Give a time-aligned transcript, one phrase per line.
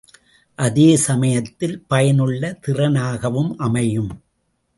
[0.55, 4.11] அதே சமயத்தில் பயனுள்ள திறனாகவும் அமையும்.